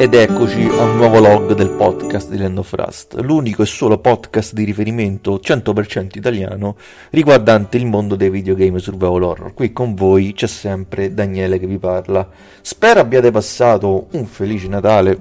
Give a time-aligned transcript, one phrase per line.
[0.00, 3.98] Ed eccoci a un nuovo log del podcast di Land of Rust, l'unico e solo
[3.98, 6.76] podcast di riferimento 100% italiano
[7.10, 9.54] riguardante il mondo dei videogame survival horror.
[9.54, 12.28] Qui con voi c'è sempre Daniele che vi parla.
[12.60, 15.20] Spero abbiate passato un felice Natale,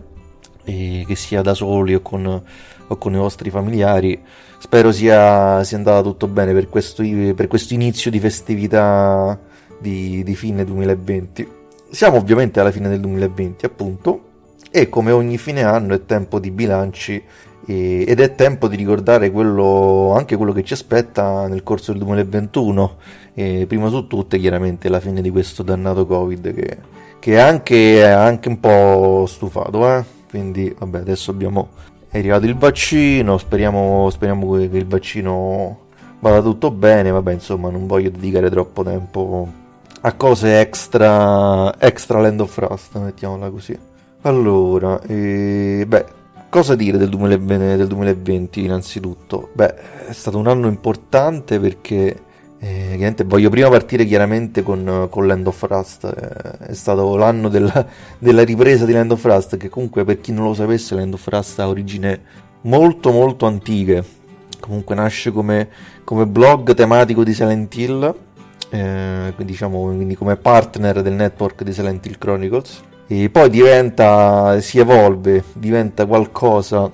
[0.63, 2.43] e che sia da soli o con,
[2.87, 4.21] o con i vostri familiari.
[4.59, 7.01] Spero sia, sia andato tutto bene per questo,
[7.33, 9.39] per questo inizio di festività
[9.79, 11.55] di, di fine 2020.
[11.89, 14.26] Siamo ovviamente alla fine del 2020, appunto,
[14.71, 17.23] e come ogni fine anno è tempo di bilanci
[17.69, 22.95] ed è tempo di ricordare quello, anche quello che ci aspetta nel corso del 2021
[23.33, 26.77] e prima su tutte chiaramente la fine di questo dannato covid che,
[27.19, 30.03] che anche, è anche un po' stufato eh?
[30.29, 31.69] quindi vabbè adesso abbiamo
[32.09, 35.85] è arrivato il vaccino speriamo, speriamo che il vaccino
[36.19, 37.11] vada tutto bene.
[37.11, 39.65] Vabbè insomma non voglio dedicare troppo tempo
[40.01, 43.77] a cose extra extra Land of Frost mettiamola così
[44.27, 46.05] allora, eh, beh,
[46.49, 49.49] cosa dire del 2020, del 2020 innanzitutto?
[49.53, 52.23] Beh, è stato un anno importante perché
[52.59, 56.03] eh, voglio prima partire chiaramente con, con Land of Rust.
[56.03, 57.85] Eh, è stato l'anno della,
[58.19, 61.27] della, ripresa di Land of Rust, che comunque per chi non lo sapesse, Land of
[61.27, 62.19] Rust ha origini
[62.63, 64.03] molto molto antiche.
[64.59, 65.69] Comunque nasce come,
[66.03, 68.15] come blog tematico di Silent Hill,
[68.71, 74.79] eh, diciamo, quindi come partner del network di Silent Hill Chronicles e poi diventa, si
[74.79, 76.91] evolve, diventa qualcosa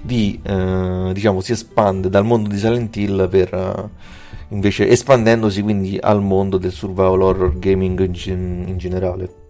[0.00, 3.88] di, eh, diciamo, si espande dal mondo di Silent Hill per, uh,
[4.54, 9.44] invece espandendosi quindi al mondo del survival horror gaming in, in generale.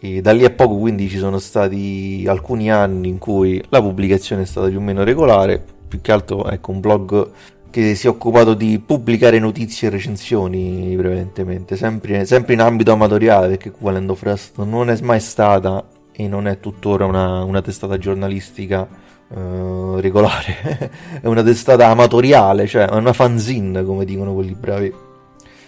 [0.00, 4.42] E da lì a poco quindi ci sono stati alcuni anni in cui la pubblicazione
[4.42, 7.30] è stata più o meno regolare, più che altro ecco un blog
[7.74, 13.48] che si è occupato di pubblicare notizie e recensioni prevalentemente, sempre, sempre in ambito amatoriale,
[13.48, 17.98] perché Land of Rust non è mai stata e non è tuttora una, una testata
[17.98, 18.86] giornalistica
[19.26, 24.94] uh, regolare, è una testata amatoriale, cioè una fanzine, come dicono quelli bravi.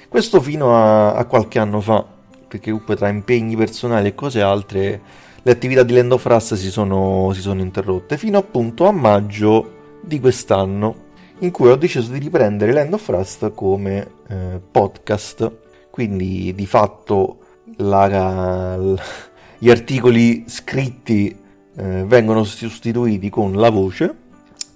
[0.08, 2.06] Questo fino a, a qualche anno fa,
[2.46, 5.00] perché comunque tra impegni personali e cose altre
[5.42, 6.70] le attività di Land of Rust si si
[7.40, 9.72] sono interrotte, fino appunto a maggio
[10.02, 11.05] di quest'anno
[11.40, 15.50] in cui ho deciso di riprendere Land of Rust come eh, podcast.
[15.90, 17.38] Quindi di fatto
[17.76, 18.78] la, la,
[19.58, 21.28] gli articoli scritti
[21.76, 24.24] eh, vengono sostituiti con la voce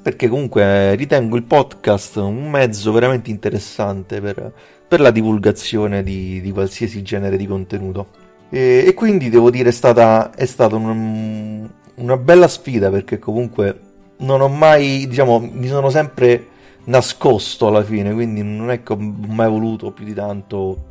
[0.03, 4.53] perché comunque ritengo il podcast un mezzo veramente interessante per,
[4.88, 8.09] per la divulgazione di, di, qualsiasi genere di contenuto.
[8.48, 13.78] E, e quindi devo dire è stata, è stata un, una bella sfida perché comunque
[14.21, 16.49] non ho mai, diciamo, mi sono sempre
[16.85, 20.87] nascosto alla fine, quindi non è che ho mai voluto più di tanto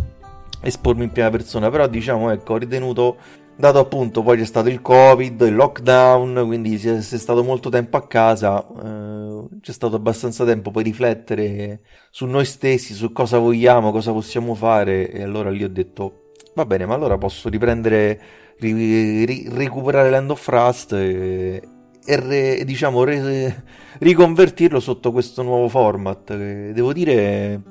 [0.62, 3.18] espormi in prima persona, però diciamo, ecco, ho ritenuto,
[3.56, 7.98] dato appunto poi c'è stato il covid, il lockdown, quindi si è, stato molto tempo
[7.98, 13.92] a casa, eh, c'è stato abbastanza tempo per riflettere su noi stessi, su cosa vogliamo,
[13.92, 18.20] cosa possiamo fare, e allora lì ho detto, va bene, ma allora posso riprendere,
[18.60, 21.62] ri, ri, recuperare Land of Rust e
[22.06, 23.64] e re, diciamo re,
[24.00, 26.36] riconvertirlo sotto questo nuovo format.
[26.36, 27.62] devo dire,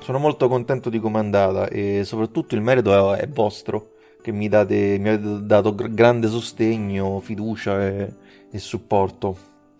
[0.00, 3.92] sono molto contento di come è andata e soprattutto il merito è, è vostro,
[4.22, 8.12] che mi, date, mi avete dato grande sostegno, fiducia e,
[8.50, 9.36] e supporto.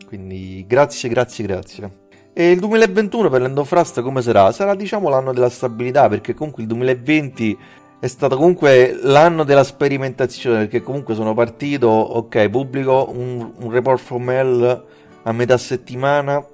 [0.06, 2.04] Quindi grazie, grazie, grazie.
[2.32, 4.52] E il 2021 per l'Endofrust come sarà?
[4.52, 7.58] Sarà diciamo l'anno della stabilità perché comunque il 2020
[7.98, 14.00] è stato comunque l'anno della sperimentazione perché comunque sono partito, ok, pubblico un, un report
[14.00, 14.84] from hell
[15.22, 16.44] a metà settimana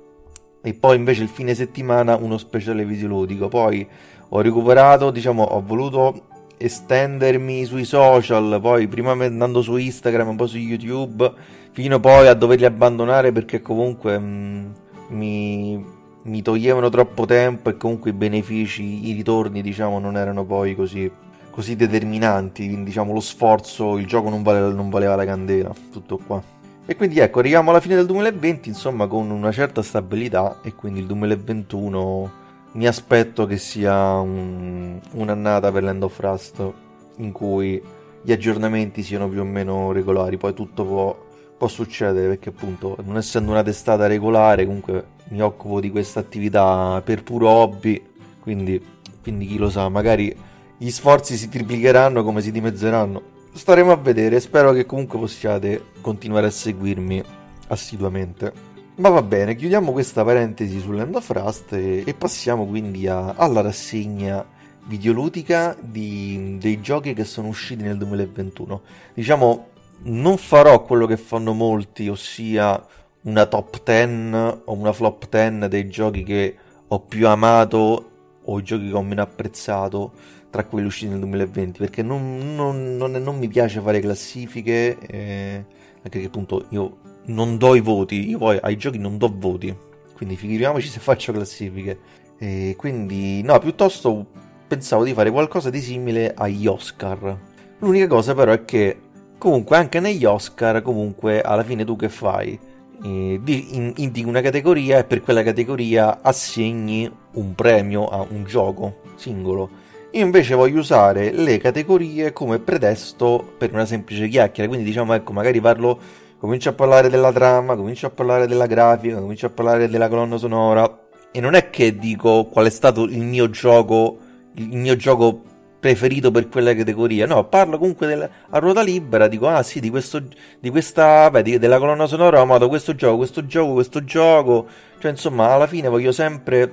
[0.62, 3.48] e poi invece il fine settimana uno speciale videoludico.
[3.48, 3.86] Poi
[4.28, 10.58] ho recuperato, diciamo, ho voluto estendermi sui social, poi prima andando su Instagram, poi su
[10.58, 11.32] YouTube,
[11.72, 14.70] fino poi a doverli abbandonare perché comunque mh, mm,
[15.08, 15.84] mi,
[16.22, 21.10] mi toglievano troppo tempo e comunque i benefici, i ritorni, diciamo, non erano poi così
[21.52, 26.42] così determinanti, diciamo lo sforzo, il gioco non, vale, non valeva la candela, tutto qua.
[26.84, 31.00] E quindi ecco, arriviamo alla fine del 2020, insomma, con una certa stabilità e quindi
[31.00, 32.40] il 2021
[32.72, 36.72] mi aspetto che sia un, un'annata per l'End of Rust
[37.16, 37.80] in cui
[38.22, 41.26] gli aggiornamenti siano più o meno regolari, poi tutto può,
[41.56, 47.02] può succedere perché appunto non essendo una testata regolare comunque mi occupo di questa attività
[47.04, 48.02] per puro hobby,
[48.40, 48.82] quindi,
[49.20, 50.34] quindi chi lo sa, magari
[50.82, 53.22] gli sforzi si triplicheranno come si dimezzeranno.
[53.52, 57.22] Staremo a vedere, spero che comunque possiate continuare a seguirmi
[57.68, 58.52] assiduamente.
[58.96, 63.60] Ma va bene, chiudiamo questa parentesi sull'End of Rust e, e passiamo quindi a, alla
[63.60, 64.44] rassegna
[64.86, 68.80] videoludica di, dei giochi che sono usciti nel 2021.
[69.14, 69.66] Diciamo
[70.06, 72.84] non farò quello che fanno molti, ossia
[73.20, 76.56] una top 10 o una flop 10 dei giochi che
[76.88, 78.10] ho più amato
[78.42, 82.96] o i giochi che ho meno apprezzato tra quelli usciti nel 2020 perché non, non,
[82.96, 85.64] non, non mi piace fare classifiche eh,
[85.96, 89.74] anche perché appunto io non do i voti io poi ai giochi non do voti
[90.22, 91.98] quindi figuriamoci se faccio classifiche.
[92.38, 94.24] E quindi no piuttosto
[94.68, 97.36] pensavo di fare qualcosa di simile agli Oscar.
[97.80, 99.00] L'unica cosa però è che
[99.36, 102.56] comunque anche negli Oscar comunque alla fine tu che fai?
[103.02, 109.68] Indichi una categoria e per quella categoria assegni un premio a un gioco singolo.
[110.14, 115.58] Invece voglio usare le categorie come pretesto per una semplice chiacchiera, quindi diciamo ecco, magari
[115.58, 115.98] parlo,
[116.38, 120.36] comincio a parlare della trama, comincio a parlare della grafica, comincio a parlare della colonna
[120.36, 121.00] sonora
[121.30, 124.18] e non è che dico qual è stato il mio gioco,
[124.56, 125.44] il mio gioco
[125.80, 127.26] preferito per quella categoria.
[127.26, 130.22] No, parlo comunque del, a ruota libera, dico, ah sì, di, questo,
[130.60, 134.68] di questa, beh, di, della colonna sonora ho amato questo gioco, questo gioco, questo gioco.
[134.98, 136.70] Cioè, insomma, alla fine voglio sempre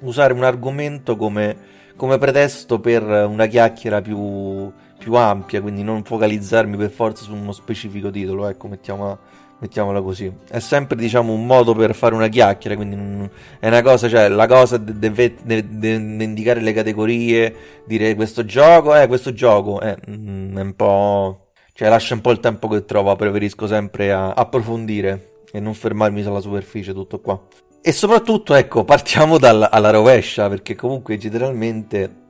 [0.00, 1.56] usare un argomento come,
[1.96, 7.52] come pretesto per una chiacchiera più, più ampia, quindi non focalizzarmi per forza su uno
[7.52, 9.18] specifico titolo, ecco, mettiamola
[9.62, 10.30] mettiamola così.
[10.48, 13.30] È sempre, diciamo, un modo per fare una chiacchiera, quindi
[13.60, 17.54] è una cosa, cioè, la cosa deve de- de- de- indicare le categorie,
[17.86, 21.52] dire questo gioco, eh, questo gioco, eh, mm, è un po'...
[21.74, 26.40] cioè, lascia un po' il tempo che trovo, preferisco sempre approfondire e non fermarmi sulla
[26.40, 27.40] superficie, tutto qua.
[27.84, 32.20] E soprattutto, ecco, partiamo dalla rovescia, perché comunque generalmente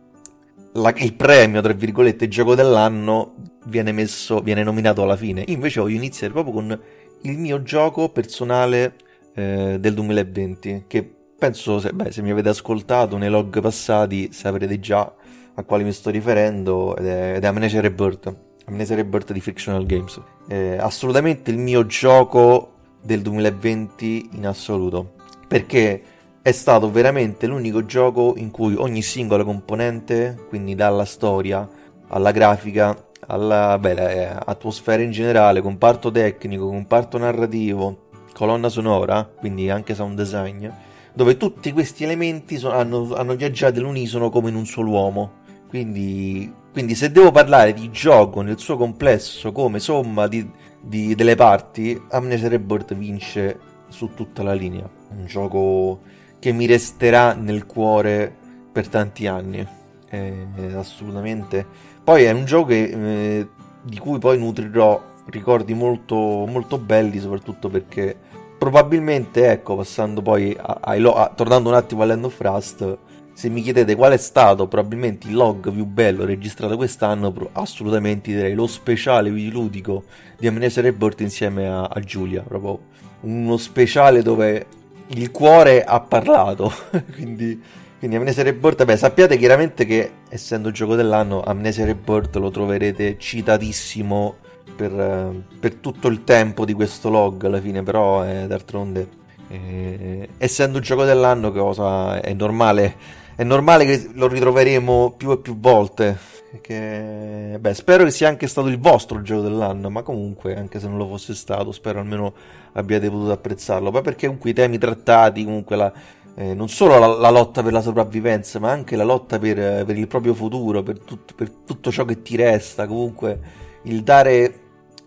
[0.73, 3.35] la, il premio, tra virgolette, gioco dell'anno
[3.65, 5.43] viene messo, viene nominato alla fine.
[5.47, 6.81] Io invece voglio iniziare proprio con
[7.21, 8.95] il mio gioco personale
[9.35, 11.03] eh, del 2020, che
[11.39, 15.13] penso, se, beh, se mi avete ascoltato nei log passati saprete già
[15.55, 18.35] a quale mi sto riferendo, ed è, ed è Amnesia Rebirth,
[18.65, 20.19] Amnesia Rebirth di Fictional Games.
[20.49, 22.73] È assolutamente il mio gioco
[23.03, 25.21] del 2020 in assoluto,
[25.53, 26.03] perché
[26.41, 31.69] è stato veramente l'unico gioco in cui ogni singola componente, quindi dalla storia
[32.09, 39.95] alla grafica, alla beh, atmosfera in generale, comparto tecnico, comparto narrativo, colonna sonora, quindi anche
[39.95, 40.67] sound design,
[41.13, 45.33] dove tutti questi elementi so, hanno, hanno, viaggiato all'unisono come in un solo uomo.
[45.69, 50.51] Quindi, quindi, se devo parlare di gioco nel suo complesso come somma di,
[50.81, 53.59] di, delle parti, Amnesia Rebirth vince
[53.89, 55.01] su tutta la linea.
[55.17, 56.01] Un gioco
[56.39, 58.35] che mi resterà nel cuore
[58.73, 59.67] per tanti anni.
[60.09, 60.33] È
[60.75, 63.49] assolutamente poi è un gioco che, eh,
[63.83, 68.17] di cui poi nutrirò ricordi molto, molto belli, soprattutto perché
[68.59, 72.99] probabilmente, ecco, passando poi a, a, a, tornando un attimo all'End of Rust,
[73.35, 78.55] se mi chiedete qual è stato probabilmente il log più bello registrato quest'anno, assolutamente direi
[78.55, 80.05] lo speciale videoludico
[80.37, 82.81] di Amnesia Rebirth insieme a, a Giulia, proprio
[83.21, 84.67] uno speciale dove
[85.15, 86.73] il cuore ha parlato,
[87.15, 93.17] quindi quindi Amnesia Rebirth, beh, sappiate chiaramente che essendo gioco dell'anno, Amnesia Rebirth lo troverete
[93.17, 94.35] citatissimo
[94.75, 99.09] per, per, tutto il tempo di questo log alla fine, però eh, d'altronde,
[99.47, 102.97] eh, essendo gioco dell'anno, cosa è normale,
[103.37, 106.19] è normale che lo ritroveremo più e più volte.
[106.61, 110.89] Che, beh, spero che sia anche stato il vostro gioco dell'anno, ma comunque, anche se
[110.89, 112.35] non lo fosse stato, spero almeno
[112.73, 113.91] abbiate potuto apprezzarlo.
[113.91, 115.93] Poi perché comunque i temi trattati, comunque la
[116.35, 119.97] eh, non solo la, la, lotta per la sopravvivenza, ma anche la lotta per, per
[119.97, 122.87] il proprio futuro, per, tut, per, tutto ciò che ti resta.
[122.87, 123.39] Comunque,
[123.83, 124.61] il dare,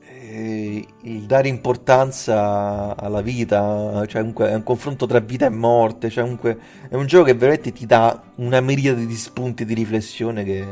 [0.07, 6.09] eh, il dare importanza alla vita, cioè comunque è un confronto tra vita e morte.
[6.09, 10.43] Cioè comunque è un gioco che veramente ti dà una miriade di spunti di riflessione
[10.43, 10.63] che,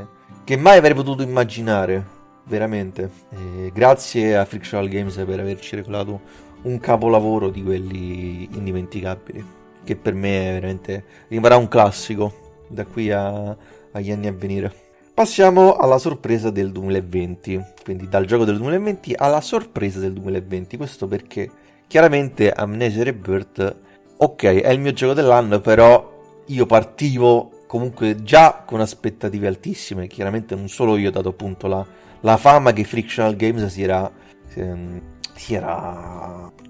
[0.43, 2.21] che mai avrei potuto immaginare.
[2.45, 3.09] Veramente.
[3.31, 10.13] Eh, grazie a Frictional Games per averci regolato un capolavoro di quelli indimenticabili che per
[10.13, 13.55] me è veramente rimarrà un classico da qui a,
[13.91, 14.73] agli anni a venire.
[15.13, 20.77] Passiamo alla sorpresa del 2020, quindi dal gioco del 2020 alla sorpresa del 2020.
[20.77, 21.49] Questo perché
[21.87, 23.75] chiaramente Amnesia Rebirth,
[24.17, 30.07] ok, è il mio gioco dell'anno, però io partivo comunque già con aspettative altissime.
[30.07, 31.85] Chiaramente non solo io dato appunto la,
[32.21, 34.11] la fama che Frictional Games si era,
[34.47, 34.75] si era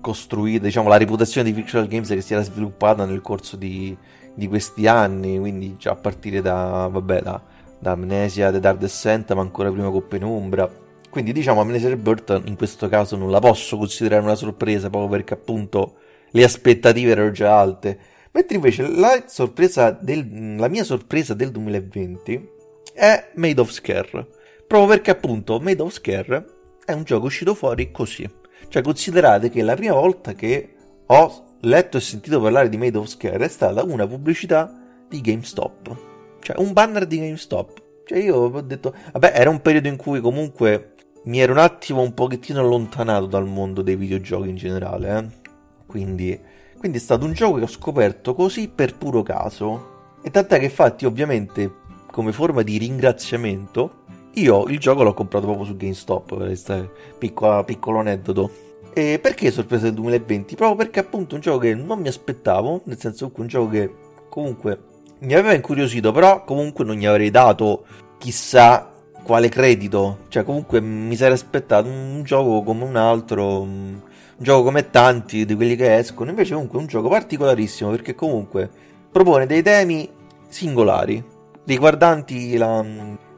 [0.02, 3.96] costruita, diciamo, la reputazione di Fictional Games che si era sviluppata nel corso di,
[4.34, 7.42] di questi anni, quindi già a partire da, vabbè, da,
[7.80, 10.82] da Amnesia, The Dark Descent, ma ancora prima con Penumbra.
[11.10, 15.36] Quindi diciamo Amnesia Rebirth in questo caso non la posso considerare una sorpresa proprio perché
[15.36, 15.98] appunto
[16.32, 18.00] le aspettative erano già alte.
[18.32, 22.50] Mentre invece la, sorpresa del, la mia sorpresa del 2020
[22.96, 24.28] è Made of Scare.
[24.66, 26.46] Proprio perché appunto Made of Scare
[26.84, 28.28] è un gioco uscito fuori così.
[28.68, 33.08] Cioè, considerate che la prima volta che ho letto e sentito parlare di Made of
[33.08, 34.72] Scare è stata una pubblicità
[35.08, 35.98] di GameStop.
[36.40, 37.82] Cioè, un banner di GameStop.
[38.06, 40.94] Cioè, io ho detto, vabbè, era un periodo in cui comunque
[41.26, 45.42] mi ero un attimo un pochettino allontanato dal mondo dei videogiochi in generale, eh?
[45.86, 46.38] Quindi,
[46.78, 49.92] quindi è stato un gioco che ho scoperto così per puro caso.
[50.22, 51.72] E tant'è che infatti, ovviamente,
[52.12, 54.03] come forma di ringraziamento,
[54.36, 58.52] io il gioco l'ho comprato proprio su GameStop, questo piccolo, piccolo aneddoto.
[58.94, 60.56] E perché sorpresa del 2020?
[60.56, 63.94] Proprio perché appunto un gioco che non mi aspettavo, nel senso che un gioco che
[64.30, 64.80] comunque
[65.20, 67.86] mi aveva incuriosito, però comunque non gli avrei dato
[68.18, 68.92] chissà
[69.24, 70.20] quale credito.
[70.30, 74.00] Cioè comunque mi sarei aspettato un gioco come un altro, un
[74.38, 78.70] gioco come tanti di quelli che escono, invece comunque un gioco particolarissimo perché comunque
[79.12, 80.10] propone dei temi
[80.48, 81.24] singolari
[81.66, 82.84] riguardanti la,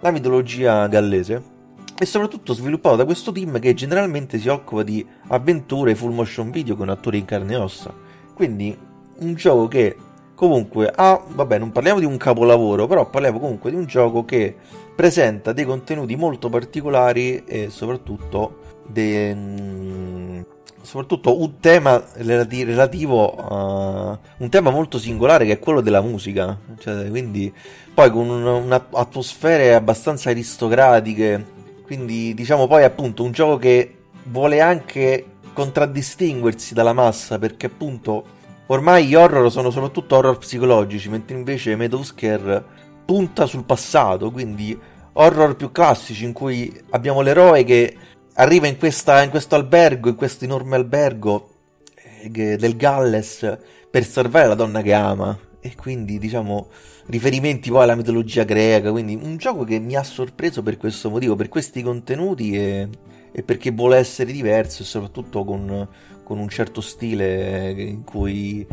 [0.05, 1.53] la mitologia gallese
[1.97, 6.75] e soprattutto sviluppato da questo team che generalmente si occupa di avventure full motion video
[6.75, 7.91] con attori in carne e ossa.
[8.35, 8.77] Quindi
[9.17, 9.95] un gioco che
[10.35, 14.55] comunque ha, vabbè, non parliamo di un capolavoro, però parliamo comunque di un gioco che
[14.95, 20.41] presenta dei contenuti molto particolari e soprattutto de, mm,
[20.85, 27.09] soprattutto un tema relativo a un tema molto singolare che è quello della musica, cioè,
[27.09, 27.51] quindi
[27.93, 31.45] poi con un'atmosfere abbastanza aristocratiche,
[31.83, 38.23] quindi diciamo poi appunto un gioco che vuole anche contraddistinguersi dalla massa perché appunto
[38.67, 42.63] ormai gli horror sono soprattutto horror psicologici, mentre invece Meadow Scare
[43.05, 44.77] punta sul passato, quindi
[45.13, 47.95] horror più classici in cui abbiamo l'eroe che
[48.35, 51.49] arriva in, questa, in questo albergo, in questo enorme albergo
[51.95, 53.57] eh, del Galles
[53.89, 55.37] per salvare la donna che ama.
[55.59, 56.67] E quindi diciamo
[57.07, 61.35] riferimenti poi alla mitologia greca, quindi un gioco che mi ha sorpreso per questo motivo,
[61.35, 62.87] per questi contenuti e,
[63.31, 65.87] e perché vuole essere diverso e soprattutto con,
[66.23, 68.65] con un certo stile in cui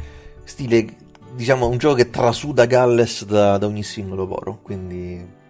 [0.44, 0.86] stile
[1.34, 5.40] diciamo un gioco che trasuda Galles da, da ogni singolo poro, quindi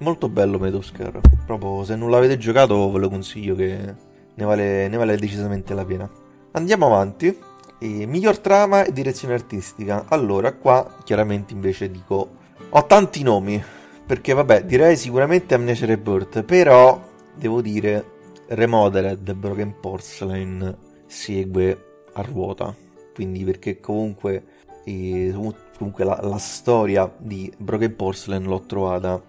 [0.00, 3.94] Molto bello Meadowscar, proprio se non l'avete giocato ve lo consiglio che
[4.34, 6.10] ne vale, ne vale decisamente la pena.
[6.52, 7.38] Andiamo avanti.
[7.82, 10.06] E miglior trama e direzione artistica.
[10.08, 12.28] Allora, qua chiaramente invece dico
[12.68, 13.62] ho tanti nomi,
[14.06, 16.98] perché vabbè, direi sicuramente Amnesia Rebirth, però
[17.34, 18.04] devo dire
[18.48, 20.76] Remodeled Broken Porcelain
[21.06, 22.74] segue a ruota.
[23.14, 24.44] Quindi perché comunque,
[24.84, 25.34] eh,
[25.76, 29.28] comunque la, la storia di Broken Porcelain l'ho trovata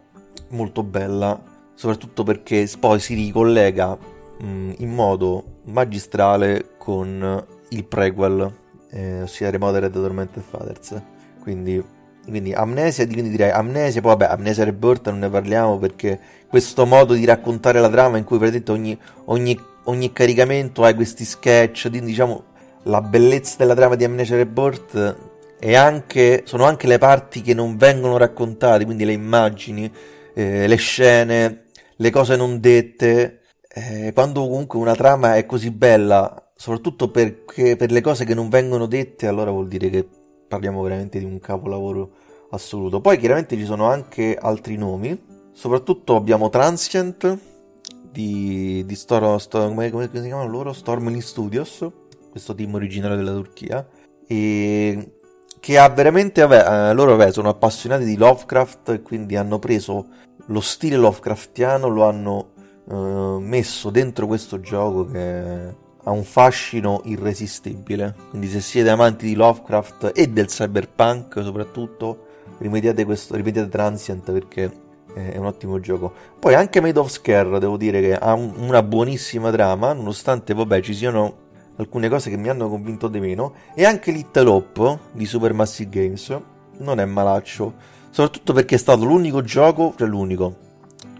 [0.51, 1.39] molto bella,
[1.74, 3.98] soprattutto perché poi si ricollega
[4.39, 8.53] mh, mm, in modo magistrale con il prequel,
[8.91, 11.01] eh, ossia Remodeled Tormented Fathers.
[11.41, 11.84] Quindi,
[12.25, 17.13] quindi Amnesia, quindi direi Amnesia, poi vabbè, Amnesia Rebirth non ne parliamo perché questo modo
[17.13, 22.50] di raccontare la trama in cui praticamente ogni, ogni, ogni caricamento ha questi sketch, diciamo
[22.84, 25.17] la bellezza della trama di Amnesia Rebirth
[25.60, 29.91] e anche, sono anche le parti che non vengono raccontate, quindi le immagini
[30.33, 33.41] eh, le scene, le cose non dette,
[33.73, 38.50] eh, quando comunque una trama è così bella, soprattutto perché, per le cose che non
[38.50, 40.07] vengono dette, allora vuol dire che
[40.47, 42.11] parliamo veramente di un capolavoro
[42.51, 43.00] assoluto.
[43.00, 45.19] Poi chiaramente ci sono anche altri nomi,
[45.53, 47.39] soprattutto abbiamo Transient
[48.11, 50.73] di, di Stor, Stor, come, come, si chiamano loro?
[50.73, 51.88] Storming Studios,
[52.29, 53.88] questo team originale della Turchia,
[54.27, 55.21] e
[55.62, 60.08] che ha veramente, vabbè, eh, loro vabbè, sono appassionati di Lovecraft quindi hanno preso
[60.48, 62.50] lo stile Lovecraftiano, lo hanno
[62.89, 68.15] eh, messo dentro questo gioco che ha un fascino irresistibile.
[68.32, 72.25] Quindi se siete amanti di Lovecraft e del cyberpunk soprattutto,
[72.58, 74.72] rimediate, questo, rimediate Transient perché
[75.13, 76.12] è un ottimo gioco.
[76.39, 80.82] Poi anche Made of Scare, devo dire che ha un, una buonissima trama, nonostante vabbè
[80.82, 83.54] ci siano alcune cose che mi hanno convinto di meno.
[83.74, 86.40] E anche Little Hope di Supermassive Games
[86.78, 87.74] non è malaccio.
[88.10, 90.70] Soprattutto perché è stato l'unico gioco, cioè l'unico,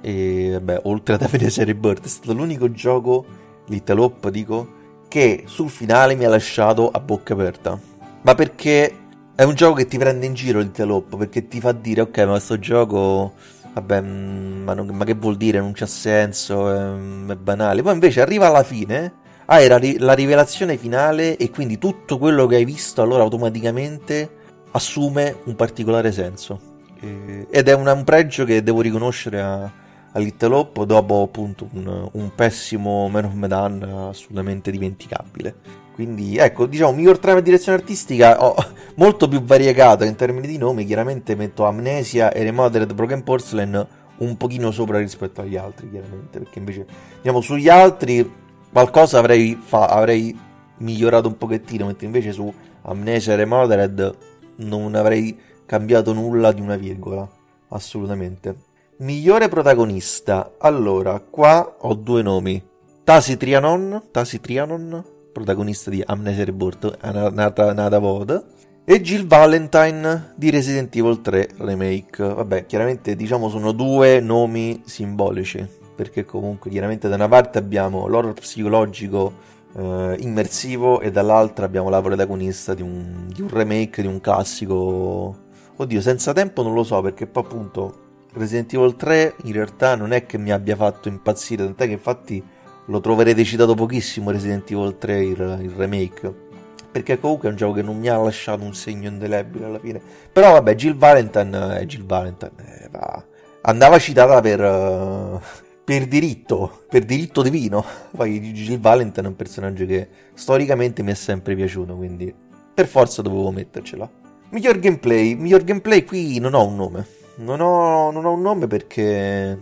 [0.02, 3.26] e vabbè, oltre ad avere Serie Bird, è stato l'unico gioco,
[3.68, 7.80] Little Hope dico, che sul finale mi ha lasciato a bocca aperta.
[8.24, 8.96] Ma perché
[9.36, 12.18] è un gioco che ti prende in giro Little Hope, perché ti fa dire, ok,
[12.20, 13.34] ma questo gioco,
[13.74, 17.82] vabbè, mm, ma, non, ma che vuol dire, non c'ha senso, è, è banale.
[17.82, 22.46] Poi invece arriva alla fine ah, era ri- la rivelazione finale e quindi tutto quello
[22.46, 24.30] che hai visto allora automaticamente
[24.72, 26.60] assume un particolare senso.
[27.00, 31.68] E- ed è una, un pregio che devo riconoscere a, a Little Hope dopo appunto
[31.74, 35.80] un, un pessimo Man of Medan assolutamente dimenticabile.
[35.94, 38.56] Quindi ecco, diciamo, miglior trama e direzione artistica oh,
[38.96, 40.86] molto più variegata in termini di nomi.
[40.86, 46.60] Chiaramente metto Amnesia e Remodeled Broken Porcelain un pochino sopra rispetto agli altri, chiaramente, perché
[46.60, 46.86] invece,
[47.22, 48.40] diciamo, sugli altri
[48.72, 50.38] qualcosa avrei, fa- avrei
[50.78, 52.52] migliorato un pochettino, mentre invece su
[52.84, 54.16] Amnesia Remothered
[54.58, 57.28] non avrei cambiato nulla di una virgola,
[57.70, 58.70] assolutamente.
[58.98, 60.54] Migliore protagonista.
[60.60, 62.62] Allora, qua ho due nomi.
[63.04, 66.98] Tasi Trianon, Tasi Trianon, protagonista di Amnesia Rebirth,
[67.32, 68.46] nata, nata Vod,
[68.84, 72.24] e Jill Valentine di Resident Evil 3 Remake.
[72.24, 75.66] Vabbè, chiaramente diciamo sono due nomi simbolici,
[76.02, 79.34] perché comunque chiaramente da una parte abbiamo l'horror psicologico
[79.78, 85.36] eh, immersivo e dall'altra abbiamo la protagonista di un, di un remake di un classico.
[85.76, 88.00] Oddio, senza tempo non lo so, perché poi appunto
[88.34, 92.44] Resident Evil 3 in realtà non è che mi abbia fatto impazzire, tant'è che infatti
[92.86, 96.50] lo troverete citato pochissimo Resident Evil 3 il, il, remake
[96.92, 100.02] perché comunque è un gioco che non mi ha lasciato un segno indelebile alla fine
[100.34, 103.24] però vabbè Jill Valentine eh, Jill Valentine eh, va.
[103.62, 105.40] andava citata per, uh,
[105.84, 107.84] per diritto per diritto divino
[108.16, 112.34] poi Jill Valentine è un personaggio che storicamente mi è sempre piaciuto quindi
[112.74, 114.10] per forza dovevo mettercela
[114.50, 118.68] miglior gameplay miglior gameplay qui non ho un nome non ho, non ho un nome
[118.68, 119.58] perché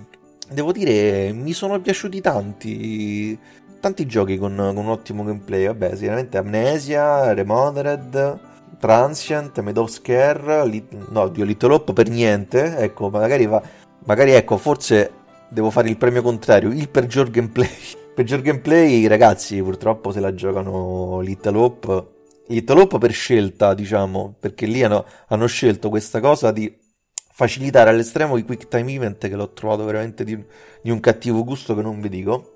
[0.49, 3.38] devo dire, mi sono piaciuti tanti.
[3.79, 5.65] Tanti giochi con, con un ottimo gameplay.
[5.67, 8.39] Vabbè, sicuramente Amnesia, Remothered,
[8.79, 12.77] Transient, Meadow Scare, li, no, Dio Little Hope per niente.
[12.77, 13.61] Ecco, magari va.
[14.05, 15.11] Magari ecco, forse
[15.49, 16.71] devo fare il premio contrario.
[16.71, 17.69] Il peggior gameplay.
[18.13, 22.07] peggior gameplay, ragazzi, purtroppo se la giocano Little Hope.
[22.47, 26.73] Little Hope per scelta, diciamo, perché lì hanno, hanno scelto questa cosa di
[27.31, 30.37] facilitare all'estremo i quick time event che l'ho trovato veramente di,
[30.81, 32.55] di un cattivo gusto che non vi dico.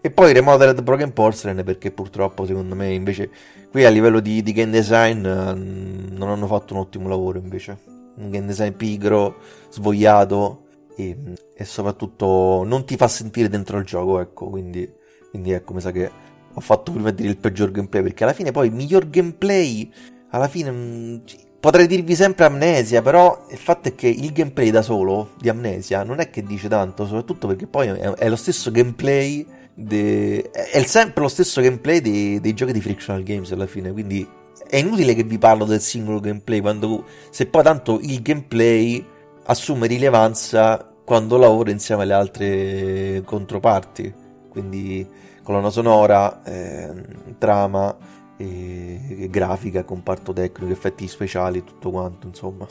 [0.00, 3.30] E poi Remodeled Broken Porcelain perché purtroppo secondo me invece
[3.70, 7.78] qui a livello di, di game design uh, non hanno fatto un ottimo lavoro invece.
[8.16, 9.36] Un game design pigro,
[9.70, 10.61] svogliato
[10.96, 11.16] e,
[11.54, 14.90] e, soprattutto non ti fa sentire dentro il gioco, ecco, quindi,
[15.30, 16.10] quindi ecco, mi sa che
[16.54, 19.90] ho fatto prima dire il peggior gameplay perché alla fine poi il miglior gameplay
[20.30, 21.22] alla fine mh,
[21.62, 26.02] Potrei dirvi sempre Amnesia, però il fatto è che il gameplay da solo di Amnesia
[26.02, 30.50] non è che dice tanto, soprattutto perché poi è, è lo stesso gameplay, de...
[30.50, 34.28] è sempre lo stesso gameplay dei, dei, giochi di Frictional Games alla fine, quindi
[34.68, 39.06] è inutile che vi parlo del singolo gameplay, quando, se poi tanto il gameplay
[39.44, 44.12] assume rilevanza quando lavora insieme alle altre controparti,
[44.48, 45.06] quindi
[45.42, 46.90] colonna sonora, eh,
[47.38, 47.94] trama
[48.36, 52.66] e grafica, comparto tecnico, effetti speciali, tutto quanto, insomma.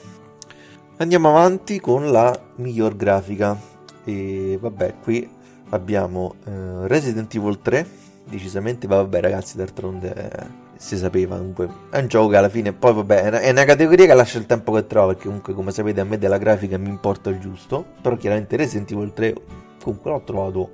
[0.98, 3.58] Andiamo avanti con la miglior grafica
[4.04, 5.28] e vabbè, qui
[5.70, 7.88] abbiamo eh, Resident Evil 3,
[8.26, 12.92] decisamente, vabbè ragazzi, d'altronde eh, si sapeva comunque, è un gioco che alla fine, poi
[12.96, 16.04] vabbè, è una categoria che lascia il tempo che trova, perché comunque come sapete a
[16.04, 19.36] me della grafica mi importa il giusto, però chiaramente Resident Evil 3
[19.84, 20.72] comunque l'ho trovato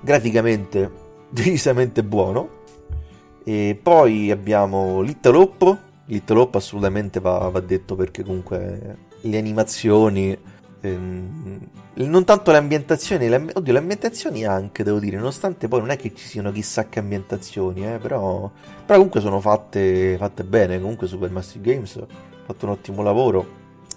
[0.00, 0.90] graficamente
[1.28, 2.50] decisamente buono
[3.42, 5.78] e poi abbiamo Little Hope.
[6.04, 10.38] Little Hope assolutamente va, va detto perché comunque le animazioni,
[10.80, 11.58] ehm,
[11.94, 15.96] non tanto le ambientazioni, le, oddio le ambientazioni anche devo dire, nonostante poi non è
[15.96, 18.50] che ci siano chissà che ambientazioni, eh, però,
[18.84, 22.06] però comunque sono fatte, fatte bene, comunque Supermassive Games ha
[22.44, 23.46] fatto un ottimo lavoro,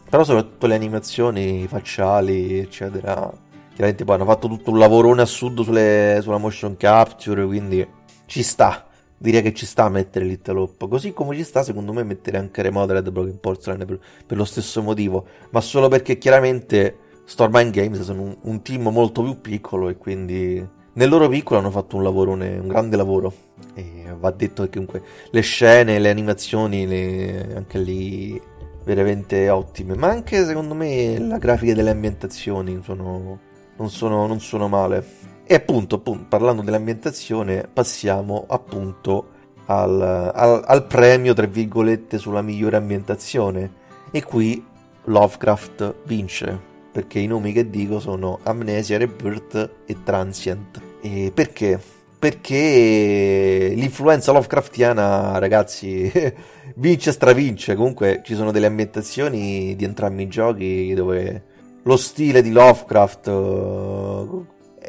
[0.09, 3.31] però soprattutto le animazioni facciali eccetera,
[3.69, 7.87] chiaramente poi hanno fatto tutto un lavorone assurdo sulle, sulla motion capture, quindi
[8.25, 8.88] ci sta
[9.19, 12.37] direi che ci sta a mettere Little Hope, così come ci sta secondo me mettere
[12.37, 18.01] anche Remodeled Broken Porcelain per, per, lo stesso motivo, ma solo perché chiaramente Stormine Games
[18.01, 22.03] sono un, un, team molto più piccolo e quindi nel loro piccolo hanno fatto un
[22.03, 23.33] lavorone, un grande lavoro.
[23.75, 28.41] E va detto che comunque le scene, le animazioni, le, anche lì
[28.85, 33.39] veramente ottime, ma anche secondo me la grafica delle ambientazioni sono,
[33.77, 35.05] non, sono, non sono male.
[35.51, 39.29] E appunto, appunto parlando dell'ambientazione, passiamo appunto
[39.65, 43.71] al, al, al, premio, tra virgolette, sulla migliore ambientazione.
[44.11, 44.63] E qui
[45.05, 46.55] Lovecraft vince,
[46.91, 50.81] perché i nomi che dico sono Amnesia, Rebirth e Transient.
[51.01, 51.81] E perché?
[52.19, 56.11] Perché l'influenza Lovecraftiana, ragazzi,
[56.77, 57.73] vince e stravince.
[57.73, 61.43] Comunque ci sono delle ambientazioni di entrambi i giochi dove
[61.81, 63.29] lo stile di Lovecraft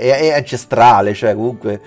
[0.00, 1.80] è, è ancestrale, cioè comunque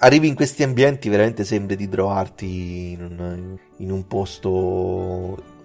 [0.00, 4.50] arrivi in questi ambienti veramente sembri di trovarti in un, in un posto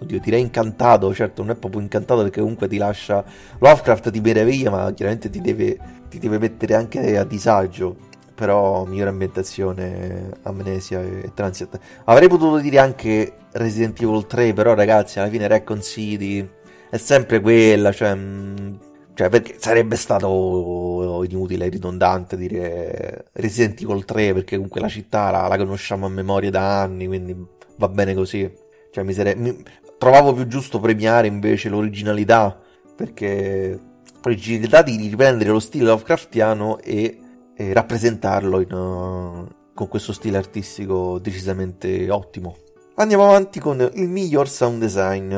[0.00, 3.22] oddio direi incantato certo non è proprio incantato perché comunque ti lascia
[3.58, 7.96] Lovecraft ti meraviglia ma chiaramente ti deve, ti deve mettere anche a disagio
[8.34, 11.76] però migliore ambientazione Amnesia e Transit.
[12.04, 16.48] Avrei potuto dire anche Resident Evil 3 però ragazzi alla fine Recon City
[16.88, 18.78] è sempre quella cioè mh,
[19.18, 25.48] Cioè, perché sarebbe stato inutile ridondante dire Resident Evil 3, perché comunque la città la,
[25.48, 27.36] la, conosciamo a memoria da anni, quindi
[27.78, 28.48] va bene così.
[28.92, 29.34] Cioè, mi, sare...
[29.34, 29.60] mi...
[29.98, 32.60] trovavo più giusto premiare invece l'originalità,
[32.94, 33.76] perché
[34.22, 37.18] l'originalità di riprendere lo stile Lovecraftiano e,
[37.56, 42.56] e rappresentarlo in, uh, con questo stile artistico decisamente ottimo.
[42.94, 45.36] Andiamo avanti con il miglior sound design.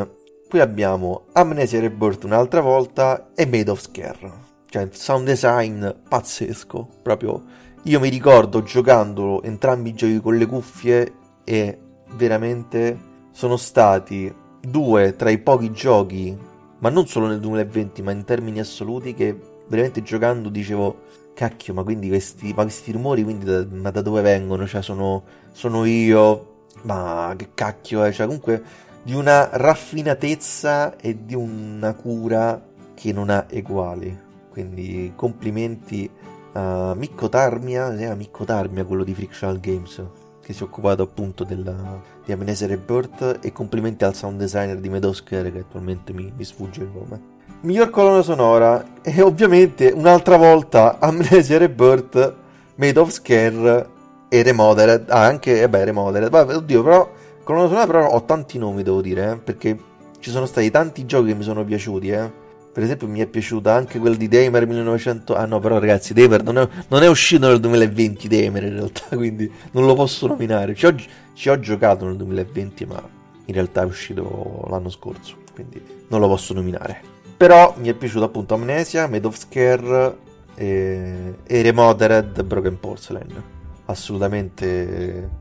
[0.51, 4.33] Qui abbiamo Amnesia Rebirth un'altra volta e Made of Scare.
[4.69, 6.89] Cioè, sound design pazzesco.
[7.05, 7.45] Proprio
[7.85, 11.13] io mi ricordo giocando entrambi i giochi con le cuffie
[11.45, 11.79] e
[12.17, 12.99] veramente
[13.31, 16.37] sono stati due tra i pochi giochi,
[16.81, 21.85] ma non solo nel 2020, ma in termini assoluti, che veramente giocando dicevo cacchio, ma
[21.85, 24.67] quindi questi, ma questi rumori quindi da, ma da dove vengono?
[24.67, 28.11] Cioè, sono, sono io, ma che cacchio è?
[28.11, 32.61] Cioè, comunque di una raffinatezza e di una cura
[32.95, 34.29] che non ha eguali.
[34.51, 36.11] Quindi complimenti
[36.53, 40.03] a Mikko Tarmia, eh, Mikko Tarmia, quello di Frictional Games,
[40.43, 44.89] che si è occupato appunto della, di Amnesia Rebirth e complimenti al sound designer di
[44.89, 47.39] Medosker che attualmente mi, mi sfugge il nome.
[47.63, 52.35] Miglior colonna sonora e ovviamente un'altra volta Amnesia Rebirth,
[52.77, 53.89] Made of Scare
[54.29, 55.11] e Remodered.
[55.11, 56.31] Ah, anche, eh beh, Remodered.
[56.31, 57.13] Vabbè, oddio, però,
[57.51, 59.77] colonna sonora però ho tanti nomi, devo dire, eh, perché
[60.21, 62.49] ci sono stati tanti giochi che mi sono piaciuti, eh.
[62.73, 65.35] Per esempio mi è piaciuta anche quella di Damer 1900...
[65.35, 69.03] Ah no, però ragazzi, Damer non è, non è uscito nel 2020, Damer in realtà,
[69.17, 70.77] quindi non lo posso nominare.
[70.77, 70.95] Ci ho,
[71.35, 73.03] ci ho giocato nel 2020, ma
[73.47, 77.01] in realtà è uscito l'anno scorso, quindi non lo posso nominare.
[77.37, 80.17] Però mi è piaciuto appunto Amnesia, Made of Scare
[80.55, 83.43] e, e Remodered Broken Porcelain.
[83.87, 85.40] Assolutamente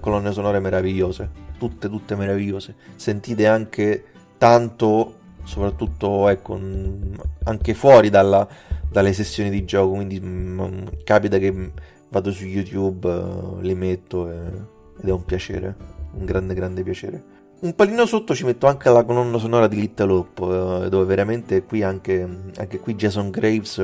[0.00, 2.74] colonne, sonore meravigliose, tutte, tutte meravigliose.
[2.94, 4.04] Sentite anche
[4.38, 6.58] tanto, soprattutto ecco,
[7.44, 8.46] anche fuori dalla,
[8.88, 11.72] dalle sessioni di gioco, quindi mh, mm, capita che
[12.08, 14.34] vado su YouTube, uh, li metto e,
[15.00, 15.74] ed è un piacere,
[16.12, 17.34] un grande grande piacere.
[17.58, 21.62] Un palino sotto ci metto anche la colonna sonora di Little Hope, eh, dove veramente
[21.64, 23.78] qui anche, anche qui Jason Graves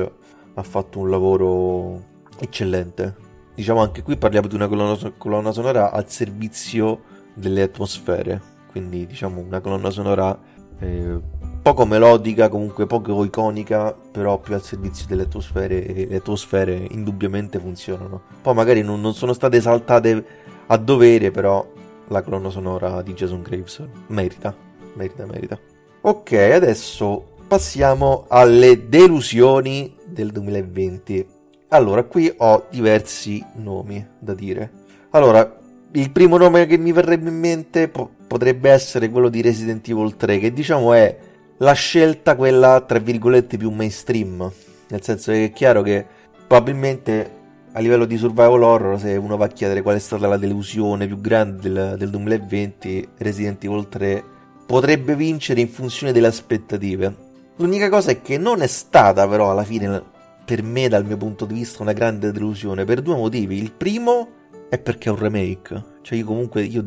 [0.53, 2.03] ha fatto un lavoro
[2.39, 3.22] eccellente.
[3.55, 7.01] Diciamo anche qui parliamo di una colonna, colonna sonora al servizio
[7.33, 10.37] delle atmosfere, quindi diciamo una colonna sonora
[10.79, 11.19] eh,
[11.61, 17.59] poco melodica, comunque poco iconica, però più al servizio delle atmosfere e le atmosfere indubbiamente
[17.59, 18.21] funzionano.
[18.41, 20.25] Poi magari non, non sono state esaltate
[20.67, 21.65] a dovere, però
[22.07, 23.81] la colonna sonora di Jason Graves.
[24.07, 24.53] Merita,
[24.95, 25.57] merita, merita.
[26.01, 31.32] Ok, adesso passiamo alle delusioni del 2020.
[31.73, 34.71] Allora, qui ho diversi nomi da dire.
[35.09, 35.57] Allora,
[35.93, 40.15] il primo nome che mi verrebbe in mente po- potrebbe essere quello di Resident Evil
[40.15, 41.17] 3, che diciamo è
[41.57, 44.51] la scelta quella, tra virgolette, più mainstream.
[44.89, 46.05] Nel senso che è chiaro che
[46.45, 50.37] probabilmente a livello di survival horror, se uno va a chiedere qual è stata la
[50.37, 54.23] delusione più grande del, del 2020, Resident Evil 3
[54.67, 57.31] potrebbe vincere in funzione delle aspettative.
[57.55, 60.11] L'unica cosa è che non è stata però alla fine
[60.45, 63.57] per me dal mio punto di vista una grande delusione per due motivi.
[63.57, 66.83] Il primo è perché è un remake, cioè io comunque io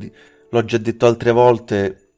[0.51, 2.09] l'ho già detto altre volte,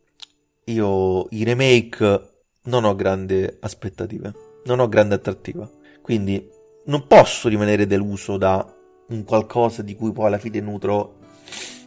[0.65, 2.31] io i remake
[2.65, 4.33] non ho grandi aspettative,
[4.65, 5.69] non ho grande attrattiva.
[6.03, 6.49] Quindi
[6.87, 8.75] non posso rimanere deluso da
[9.09, 11.17] un qualcosa di cui poi alla fine nutro,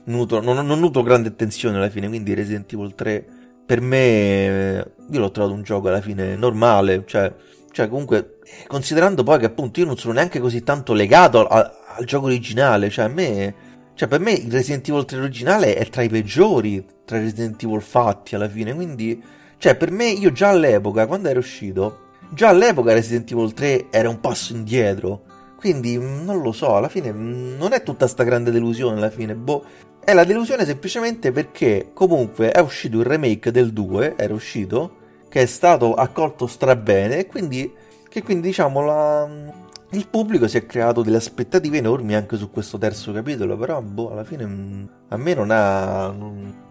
[0.06, 3.26] nutro non, non nutro grande attenzione alla fine, quindi Resident Evil 3
[3.66, 7.34] per me io l'ho trovato un gioco alla fine normale, cioè,
[7.72, 12.06] cioè comunque considerando poi che appunto io non sono neanche così tanto legato a, al
[12.06, 16.02] gioco originale, cioè a me cioè per me il Resident Evil 3 originale è tra
[16.02, 19.22] i peggiori tra i Resident Evil fatti alla fine, quindi
[19.58, 24.08] cioè per me io già all'epoca quando era uscito Già all'epoca Resident Evil 3 era
[24.08, 25.24] un passo indietro.
[25.58, 29.36] Quindi non lo so, alla fine mm, non è tutta sta grande delusione alla fine,
[29.36, 29.66] boh.
[30.00, 34.96] È la delusione semplicemente perché comunque è uscito il remake del 2, era uscito,
[35.32, 37.74] che è stato accolto strabene e quindi
[38.10, 39.48] che quindi diciamo la, mm,
[39.92, 44.12] il pubblico si è creato delle aspettative enormi anche su questo terzo capitolo, però boh,
[44.12, 46.14] alla fine a me non ha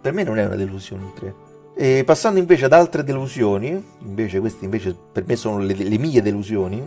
[0.02, 1.34] per me non è una delusione il 3.
[1.74, 6.20] E passando invece ad altre delusioni, invece queste invece per me sono le, le mie
[6.20, 6.86] delusioni,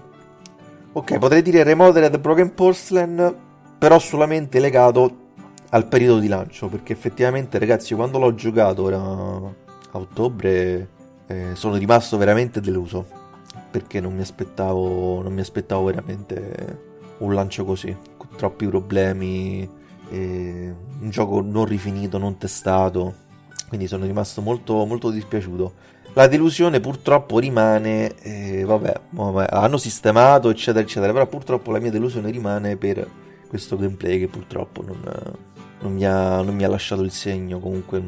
[0.91, 3.35] ok, potrei dire Remodeled Broken Porcelain,
[3.79, 5.21] però solamente legato
[5.69, 11.75] al periodo di lancio, perché effettivamente ragazzi quando l'ho giocato era a ottobre eh, sono
[11.75, 13.05] rimasto veramente deluso,
[13.71, 19.69] perché non mi aspettavo, non mi aspettavo veramente un lancio così, con troppi problemi,
[20.09, 23.21] eh, un gioco non rifinito, non testato
[23.73, 25.73] quindi sono rimasto molto, molto dispiaciuto.
[26.13, 31.89] la delusione purtroppo rimane, eh, vabbè, vabbè, hanno sistemato eccetera eccetera, però purtroppo la mia
[31.89, 33.09] delusione rimane per
[33.47, 35.01] questo gameplay che purtroppo non,
[35.83, 38.01] non, mi, ha, non mi, ha, lasciato il segno, comunque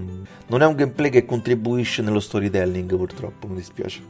[0.48, 4.02] non è un gameplay che contribuisce nello storytelling purtroppo, mi dispiace.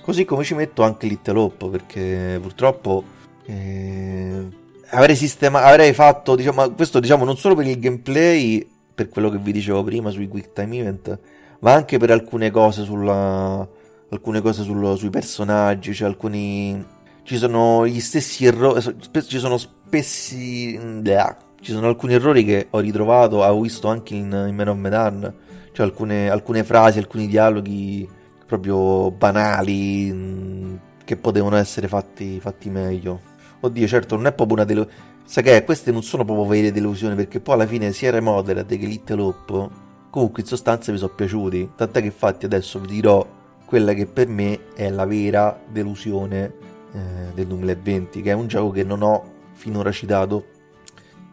[0.00, 3.02] Così come ci metto anche Little Hope perché purtroppo
[3.46, 4.46] eh,
[4.90, 9.38] avrei, sistema- avrei fatto, diciamo, questo diciamo non solo per il gameplay, per quello che
[9.38, 11.18] vi dicevo prima sui quick time event,
[11.60, 13.66] ma anche per alcune cose sulla
[14.12, 16.84] alcune cose sul, sui personaggi, cioè alcuni
[17.24, 18.82] ci sono gli stessi errori,
[19.26, 24.46] ci sono spessi bleh, ci sono alcuni errori che ho ritrovato, ho visto anche in,
[24.48, 25.34] in Man of Medan,
[25.72, 28.06] cioè alcune, alcune frasi, alcuni dialoghi
[28.44, 33.20] proprio banali mh, che potevano essere fatti, fatti meglio.
[33.60, 35.10] Oddio, certo, non è proprio una delusione.
[35.24, 38.86] Sai che queste non sono proprio vere delusioni, perché poi alla fine sia Remodeled che
[38.86, 39.68] Little Hope
[40.10, 41.70] comunque in sostanza mi sono piaciuti.
[41.76, 43.24] Tant'è che infatti adesso vi dirò
[43.64, 46.52] quella che per me è la vera delusione
[46.92, 50.44] eh, del 2020, che è un gioco che non ho finora citato.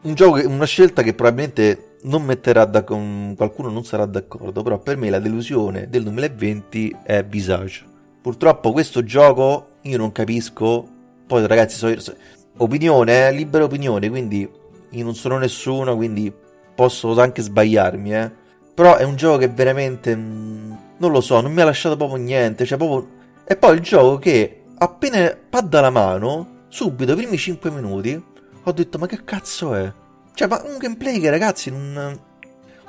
[0.02, 4.80] Un gioco una scelta che probabilmente non metterà da con qualcuno non sarà d'accordo, però
[4.80, 7.86] per me la delusione del 2020 è Visage.
[8.22, 10.88] Purtroppo questo gioco io non capisco.
[11.28, 12.16] Poi ragazzi, so, so,
[12.58, 14.50] opinione, eh, libera opinione, quindi
[14.90, 16.34] io non sono nessuno, quindi
[16.74, 18.32] posso anche sbagliarmi, eh.
[18.74, 22.24] Però è un gioco che veramente mm, non lo so, non mi ha lasciato proprio
[22.24, 27.38] niente, cioè proprio e poi il gioco che appena padda la mano, subito, i primi
[27.38, 28.24] 5 minuti,
[28.70, 29.92] ho detto ma che cazzo è?
[30.34, 32.18] Cioè, ma un gameplay che ragazzi, un,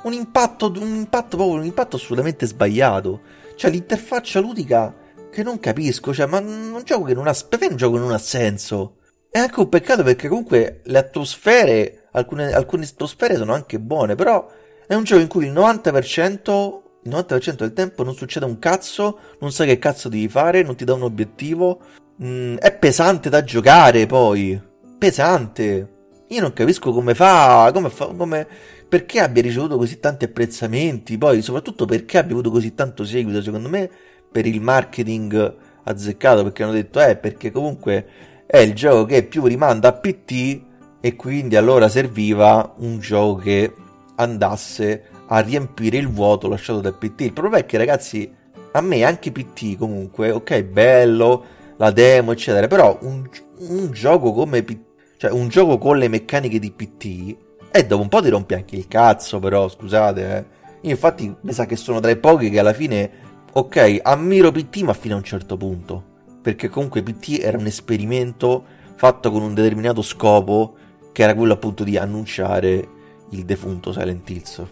[0.03, 3.21] un impatto, un impatto proprio, un impatto assolutamente sbagliato.
[3.55, 4.95] Cioè, l'interfaccia ludica
[5.29, 8.11] che non capisco, cioè, ma un gioco che non ha, per un gioco che non
[8.11, 8.97] ha senso.
[9.29, 14.45] È anche un peccato perché comunque le atmosfere, alcune, alcune atmosfere sono anche buone, però
[14.87, 19.19] è un gioco in cui il 90%, il 90% del tempo non succede un cazzo,
[19.39, 21.79] non sai che cazzo devi fare, non ti dà un obiettivo.
[22.23, 24.69] Mm, è pesante da giocare poi.
[25.01, 25.89] Pesante.
[26.27, 28.47] Io non capisco come fa, come fa, come,
[28.87, 33.67] perché abbia ricevuto così tanti apprezzamenti, poi soprattutto perché abbia avuto così tanto seguito, secondo
[33.67, 33.89] me
[34.31, 38.05] per il marketing azzeccato, perché hanno detto eh, perché comunque
[38.45, 40.61] è il gioco che più rimanda a PT
[41.01, 43.73] e quindi allora serviva un gioco che
[44.17, 47.21] andasse a riempire il vuoto lasciato da PT.
[47.21, 48.31] Il problema è che ragazzi,
[48.73, 51.43] a me anche PT comunque, ok, bello,
[51.77, 53.27] la demo eccetera, però un,
[53.61, 54.89] un gioco come PT
[55.21, 57.35] cioè, un gioco con le meccaniche di PT.
[57.69, 60.45] E dopo un po' ti rompi anche il cazzo, però, scusate, eh.
[60.81, 63.11] Io infatti mi sa che sono tra i pochi che alla fine,
[63.53, 66.03] ok, ammiro PT, ma fino a un certo punto.
[66.41, 68.63] Perché comunque PT era un esperimento
[68.95, 70.73] fatto con un determinato scopo,
[71.11, 72.89] che era quello appunto di annunciare
[73.29, 74.63] il defunto Silent Hills.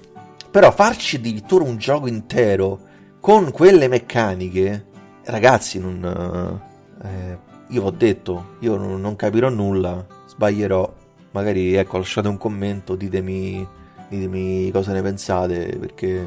[0.49, 2.79] Però farci addirittura un gioco intero
[3.19, 4.88] con quelle meccaniche,
[5.25, 6.59] ragazzi, non...
[7.03, 10.89] Eh, io ho detto, io non, non capirò nulla sbaglierò,
[11.32, 13.67] magari ecco, lasciate un commento, ditemi,
[14.08, 16.25] ditemi cosa ne pensate, perché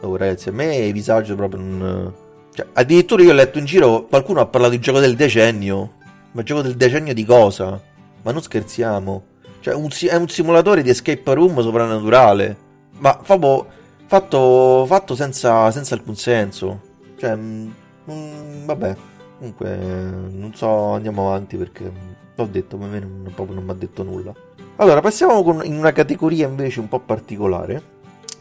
[0.00, 2.14] oh, ragazzi, a me i disagi proprio non...
[2.54, 5.92] Cioè, addirittura io ho letto in giro, qualcuno ha parlato di gioco del decennio,
[6.32, 7.78] ma gioco del decennio di cosa?
[8.22, 9.24] Ma non scherziamo.
[9.60, 12.56] Cioè, un, è un simulatore di escape room soprannaturale,
[12.98, 13.66] ma proprio
[14.06, 16.80] fatto, fatto senza, senza alcun senso.
[17.18, 18.96] Cioè, mh, mh, vabbè,
[19.38, 21.90] comunque, non so, andiamo avanti perché
[22.36, 24.32] L'ho detto, ma a me non, proprio non mi ha detto nulla.
[24.76, 27.82] Allora, passiamo con, in una categoria invece un po' particolare,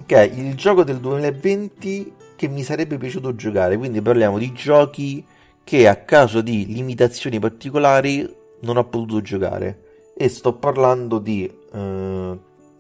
[0.05, 3.77] che è il gioco del 2020 che mi sarebbe piaciuto giocare.
[3.77, 5.25] Quindi parliamo di giochi
[5.63, 8.29] che a caso di limitazioni particolari
[8.61, 9.83] non ho potuto giocare.
[10.17, 11.49] E sto parlando di...
[11.71, 12.37] Uh,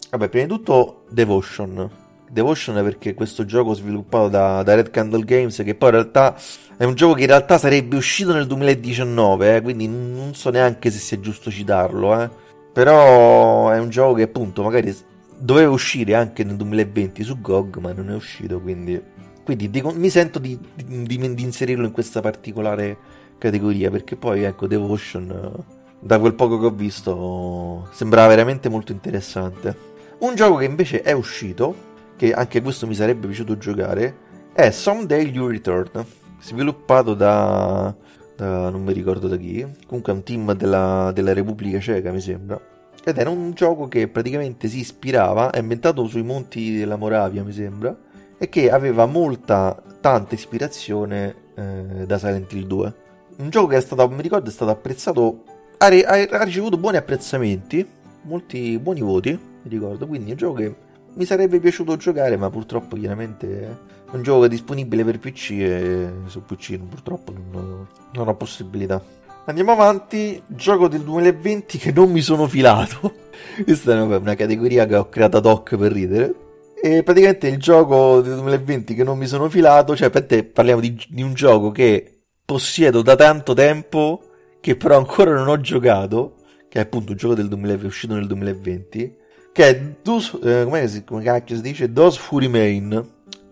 [0.09, 1.89] vabbè, prima di tutto Devotion.
[2.29, 6.35] Devotion perché questo gioco sviluppato da, da Red Candle Games, che poi in realtà
[6.77, 10.91] è un gioco che in realtà sarebbe uscito nel 2019, eh, quindi non so neanche
[10.91, 12.29] se sia giusto citarlo, eh.
[12.73, 14.93] Però è un gioco che appunto magari
[15.37, 19.01] doveva uscire anche nel 2020 su GOG, ma non è uscito, quindi,
[19.43, 22.97] quindi dico, mi sento di, di, di, inserirlo in questa particolare
[23.37, 25.63] categoria, perché poi ecco Devotion,
[25.99, 29.93] da quel poco che ho visto, sembrava veramente molto interessante.
[30.17, 34.17] Un gioco che invece è uscito, che anche questo mi sarebbe piaciuto giocare,
[34.53, 36.05] è Someday You Return
[36.39, 37.93] sviluppato da,
[38.35, 42.21] da, non mi ricordo da chi, comunque è un team della, della Repubblica Ceca mi
[42.21, 42.59] sembra,
[43.03, 47.51] ed era un gioco che praticamente si ispirava, è inventato sui monti della Moravia mi
[47.51, 47.95] sembra,
[48.37, 52.93] e che aveva molta, tanta ispirazione eh, da Silent Hill 2.
[53.37, 55.43] Un gioco che è stato, mi ricordo, è stato apprezzato,
[55.77, 57.87] ha, ha, ha ricevuto buoni apprezzamenti,
[58.23, 60.75] molti buoni voti, mi ricordo, quindi è un gioco che
[61.15, 66.43] mi sarebbe piaciuto giocare, ma purtroppo chiaramente è un gioco disponibile per PC e su
[66.43, 69.01] PC purtroppo non, non ho possibilità.
[69.47, 73.13] Andiamo avanti, gioco del 2020 che non mi sono filato.
[73.63, 76.33] Questa è una, categoria che ho creato ad hoc per ridere.
[76.81, 80.99] E praticamente il gioco del 2020 che non mi sono filato, cioè per parliamo di,
[81.09, 84.21] di un gioco che possiedo da tanto tempo,
[84.59, 86.35] che però ancora non ho giocato,
[86.67, 89.17] che è appunto un gioco del 2020, uscito nel 2020,
[89.55, 91.93] che è Those, eh, come, si, come cacchio si dice?
[91.93, 93.09] Those Who Remain,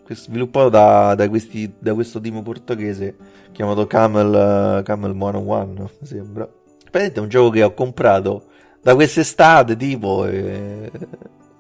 [0.10, 3.16] sviluppato da, da, questi, da, questo team portoghese
[3.54, 6.46] chiamato Camel, uh, Camel 101, mi sembra.
[6.46, 8.48] Praticamente è un gioco che ho comprato
[8.82, 10.92] da quest'estate, tipo, è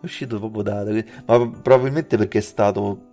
[0.01, 0.83] uscito proprio da...
[0.83, 3.11] da ma probabilmente perché è stato...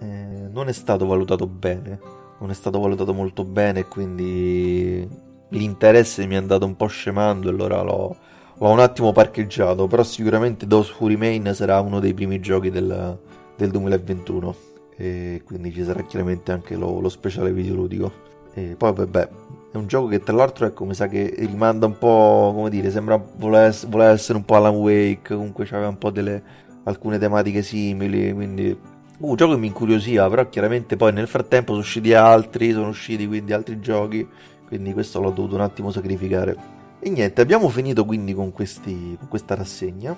[0.00, 2.00] Eh, non è stato valutato bene,
[2.40, 5.08] non è stato valutato molto bene quindi
[5.50, 8.16] l'interesse mi è andato un po' scemando e allora l'ho,
[8.58, 13.18] l'ho un attimo parcheggiato, però sicuramente Those Who Remain sarà uno dei primi giochi del,
[13.56, 14.54] del 2021
[14.96, 18.24] e quindi ci sarà chiaramente anche lo, lo speciale videoludico.
[18.54, 19.28] E poi vabbè,
[19.72, 22.90] è un gioco che tra l'altro ecco mi sa che rimanda un po', come dire,
[22.90, 23.74] sembra voler,
[24.12, 26.42] essere un po' Alan Wake, comunque c'aveva un po' delle
[26.84, 31.68] alcune tematiche simili, quindi Uh, un gioco che mi incuriosiva, però chiaramente poi nel frattempo
[31.68, 34.26] sono usciti altri, sono usciti quindi altri giochi,
[34.66, 36.75] quindi questo l'ho dovuto un attimo sacrificare.
[36.98, 40.16] E niente, abbiamo finito quindi con, questi, con questa rassegna.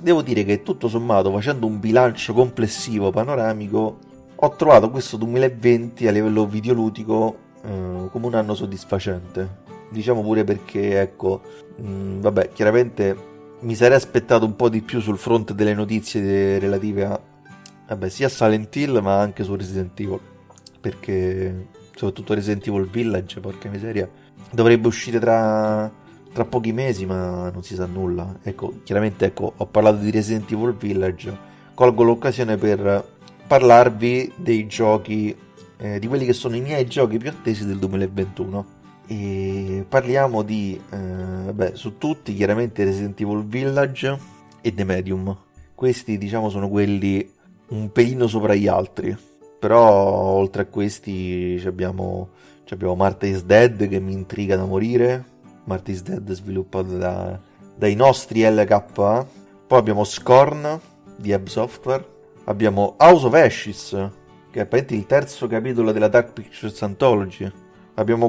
[0.00, 3.98] Devo dire che tutto sommato, facendo un bilancio complessivo panoramico,
[4.34, 9.62] ho trovato questo 2020 a livello videoludico eh, come un anno soddisfacente.
[9.90, 11.42] Diciamo pure perché, ecco,
[11.76, 16.58] mh, mm, vabbè, chiaramente mi sarei aspettato un po' di più sul fronte delle notizie
[16.58, 17.20] relative a,
[17.88, 20.20] vabbè, sia a Silent Hill ma anche su Resident Evil.
[20.80, 24.08] Perché, soprattutto Resident Evil Village, porca miseria,
[24.50, 25.90] dovrebbe uscire tra,
[26.34, 28.40] tra pochi mesi, ma non si sa nulla.
[28.42, 31.38] Ecco, chiaramente, ecco, ho parlato di Resident Evil Village,
[31.74, 33.12] colgo l'occasione per
[33.46, 35.34] parlarvi dei giochi,
[35.78, 38.82] eh, di quelli che sono i miei giochi più attesi del 2021.
[39.06, 44.18] E parliamo di, eh, beh, su tutti chiaramente Resident Evil Village
[44.60, 45.36] e The Medium.
[45.74, 47.30] Questi diciamo sono quelli
[47.68, 49.16] un pelino sopra gli altri.
[49.60, 52.30] Però oltre a questi abbiamo,
[52.70, 55.32] abbiamo Marta is Dead che mi intriga da morire.
[55.64, 57.38] Marta is Dead sviluppato da,
[57.76, 59.26] dai nostri LKA.
[59.66, 60.80] Poi abbiamo Scorn
[61.16, 62.12] di Hub Software
[62.44, 63.90] abbiamo House of Ashes,
[64.50, 67.50] che è apparentemente il terzo capitolo della Dark Pictures Anthology.
[67.94, 68.28] Abbiamo.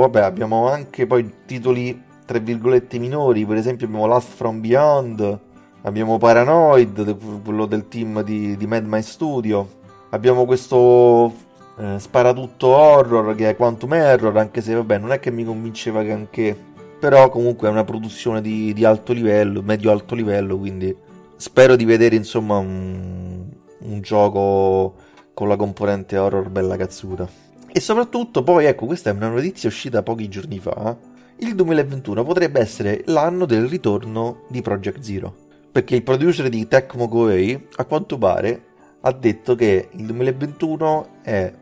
[0.00, 5.40] Vabbè, abbiamo anche poi titoli tra virgolette minori, per esempio abbiamo Last From Beyond,
[5.82, 9.68] abbiamo Paranoid, quello del team di, di Mad My Studio,
[10.08, 11.30] abbiamo questo
[11.78, 16.02] eh, sparatutto horror che è Quantum Error, anche se vabbè non è che mi convinceva
[16.02, 16.56] che anche,
[16.98, 20.94] però comunque è una produzione di, di alto livello, medio-alto livello, quindi
[21.36, 23.44] spero di vedere insomma un,
[23.80, 24.94] un gioco
[25.34, 27.28] con la componente horror bella cazzuta.
[27.76, 30.96] E soprattutto poi, ecco, questa è una notizia uscita pochi giorni fa,
[31.38, 35.34] il 2021 potrebbe essere l'anno del ritorno di Project Zero.
[35.72, 38.62] Perché il producer di Tecmo Koei, a quanto pare,
[39.00, 41.52] ha detto che il 2021 è...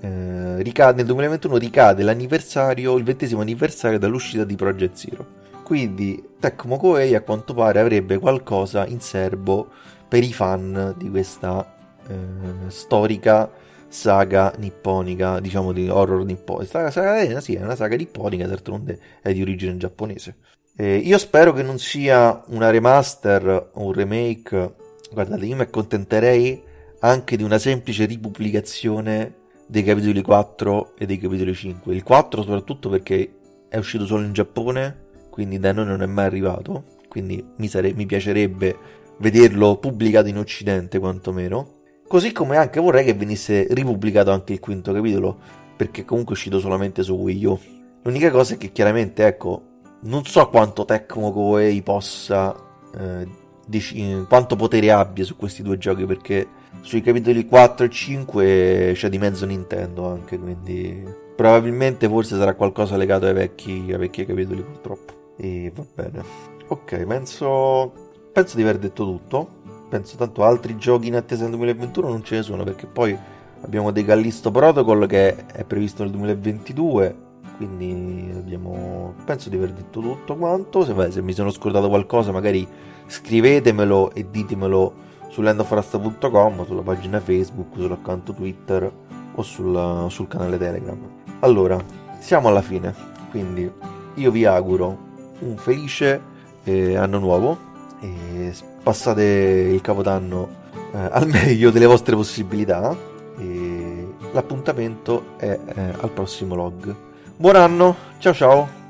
[0.00, 6.76] Eh, ricade, nel 2021 ricade l'anniversario, il ventesimo anniversario dall'uscita di Project Zero quindi Tecmo
[6.76, 9.68] Koei a quanto pare avrebbe qualcosa in serbo
[10.06, 11.74] per i fan di questa
[12.06, 13.50] eh, storica
[13.88, 16.70] saga nipponica, diciamo di horror nipponica.
[16.70, 20.36] Saga, saga, sì, è una saga nipponica, d'altronde è di origine giapponese.
[20.76, 24.74] Eh, io spero che non sia una remaster o un remake.
[25.12, 26.62] Guardate, io mi accontenterei
[27.00, 31.94] anche di una semplice ripubblicazione dei capitoli 4 e dei capitoli 5.
[31.94, 33.34] Il 4 soprattutto perché
[33.68, 35.02] è uscito solo in Giappone
[35.34, 38.76] quindi da noi non è mai arrivato, quindi mi, sare- mi piacerebbe
[39.18, 41.80] vederlo pubblicato in occidente quantomeno.
[42.06, 45.36] Così come anche vorrei che venisse ripubblicato anche il quinto capitolo,
[45.76, 47.58] perché comunque è uscito solamente su Wii U.
[48.04, 49.62] L'unica cosa è che chiaramente, ecco,
[50.02, 52.54] non so quanto Tecmo Koei possa,
[52.96, 53.26] eh,
[53.66, 56.46] dec- quanto potere abbia su questi due giochi, perché
[56.80, 61.02] sui capitoli 4 e 5 c'è di mezzo Nintendo anche, quindi
[61.34, 65.12] probabilmente forse sarà qualcosa legato ai vecchi, ai vecchi capitoli purtroppo.
[65.36, 66.22] E va bene.
[66.68, 67.92] Ok, penso,
[68.32, 69.62] penso di aver detto tutto.
[69.88, 73.16] Penso tanto altri giochi in attesa nel 2021 non ce ne sono perché poi
[73.60, 77.16] abbiamo dei Callisto Protocol che è previsto nel 2022
[77.56, 82.32] quindi abbiamo penso di aver detto tutto quanto se, beh, se mi sono scordato qualcosa
[82.32, 82.66] magari
[83.06, 84.92] scrivetemelo e ditemelo
[85.34, 88.92] su landofrasta.com sulla pagina facebook sull'account twitter
[89.34, 90.96] o sul, sul canale telegram
[91.40, 91.76] allora
[92.20, 92.94] siamo alla fine
[93.32, 93.68] quindi
[94.14, 94.96] io vi auguro
[95.40, 96.20] un felice
[96.62, 97.58] eh, anno nuovo
[97.98, 100.48] e passate il capodanno
[100.92, 102.96] eh, al meglio delle vostre possibilità
[103.36, 106.94] e l'appuntamento è eh, al prossimo log.
[107.36, 108.83] Buon anno, ciao ciao!